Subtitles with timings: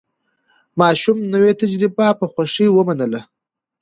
[0.79, 3.21] ماشوم نوې تجربه په خوښۍ ومنله